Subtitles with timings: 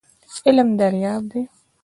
[0.47, 1.41] علم دریاب دی.